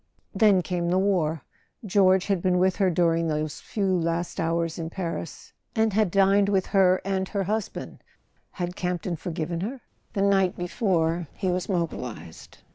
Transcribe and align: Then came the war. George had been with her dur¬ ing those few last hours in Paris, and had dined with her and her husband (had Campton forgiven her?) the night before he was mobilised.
Then 0.33 0.63
came 0.63 0.89
the 0.89 0.97
war. 0.97 1.43
George 1.85 2.25
had 2.25 2.41
been 2.41 2.57
with 2.57 2.77
her 2.77 2.89
dur¬ 2.89 3.19
ing 3.19 3.27
those 3.27 3.61
few 3.61 3.85
last 3.85 4.39
hours 4.39 4.79
in 4.79 4.89
Paris, 4.89 5.53
and 5.75 5.93
had 5.93 6.09
dined 6.09 6.49
with 6.49 6.65
her 6.65 7.01
and 7.05 7.27
her 7.29 7.43
husband 7.43 8.03
(had 8.53 8.75
Campton 8.75 9.15
forgiven 9.15 9.61
her?) 9.61 9.81
the 10.13 10.23
night 10.23 10.57
before 10.57 11.27
he 11.35 11.51
was 11.51 11.69
mobilised. 11.69 12.63